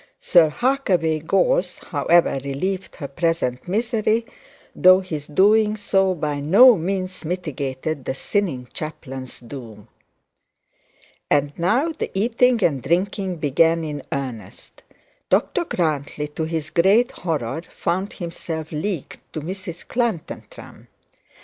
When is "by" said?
6.15-6.39